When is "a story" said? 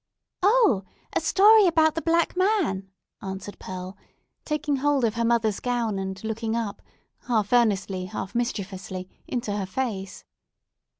1.13-1.67